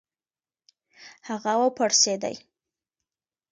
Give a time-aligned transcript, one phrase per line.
[1.27, 2.35] هغه و پړسېډی.